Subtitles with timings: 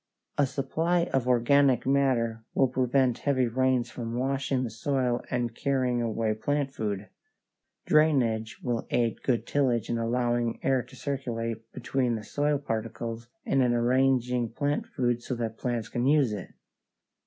[0.39, 6.01] A supply of organic matter will prevent heavy rains from washing the soil and carrying
[6.01, 7.07] away plant food.
[7.85, 13.61] Drainage will aid good tillage in allowing air to circulate between the soil particles and
[13.61, 16.49] in arranging plant food so that plants can use it.